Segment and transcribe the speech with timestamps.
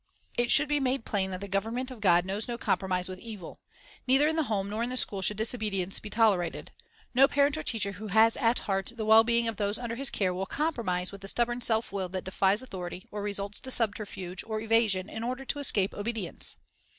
[0.35, 3.59] It should be made plain that the government of God knows no compromise with evil.
[4.07, 6.71] Neither in the home nor in the school should disobedience be tolerated.
[7.13, 10.09] No parent or teacher who has at heart the well being of those under his
[10.09, 14.43] care will compromise with the stubborn self will that defies authority or resorts to subterfuge
[14.43, 16.57] or evasion in order to escape obedience.